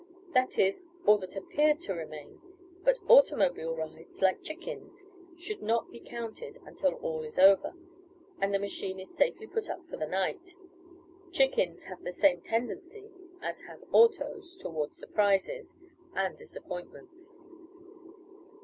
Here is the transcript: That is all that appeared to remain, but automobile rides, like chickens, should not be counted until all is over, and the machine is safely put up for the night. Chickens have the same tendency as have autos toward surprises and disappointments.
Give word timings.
That 0.31 0.57
is 0.57 0.83
all 1.05 1.19
that 1.19 1.35
appeared 1.35 1.79
to 1.81 1.93
remain, 1.93 2.41
but 2.83 2.97
automobile 3.07 3.75
rides, 3.75 4.19
like 4.19 4.41
chickens, 4.41 5.05
should 5.37 5.61
not 5.61 5.91
be 5.91 5.99
counted 5.99 6.57
until 6.65 6.93
all 6.95 7.21
is 7.23 7.37
over, 7.37 7.75
and 8.39 8.51
the 8.51 8.57
machine 8.57 8.99
is 8.99 9.13
safely 9.15 9.45
put 9.45 9.69
up 9.69 9.87
for 9.87 9.97
the 9.97 10.07
night. 10.07 10.55
Chickens 11.31 11.83
have 11.83 12.01
the 12.03 12.13
same 12.13 12.41
tendency 12.41 13.11
as 13.43 13.61
have 13.67 13.83
autos 13.93 14.57
toward 14.57 14.95
surprises 14.95 15.75
and 16.15 16.35
disappointments. 16.35 17.37